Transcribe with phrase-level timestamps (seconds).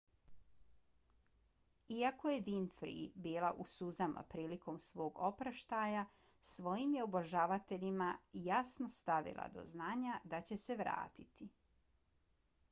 [1.97, 2.95] iako je winfrey
[3.27, 6.05] bila u suzama prilikom svog oproštaja
[6.53, 8.09] svojim je obožavateljima
[8.49, 11.51] jasno stavila do znanja da će se vratiti